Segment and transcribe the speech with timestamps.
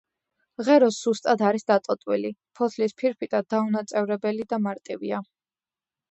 [0.67, 5.21] ღერო სუსტად არის დატოტვილი, ფოთლის ფირფიტა დაუნაწევრებელი და მარტივია.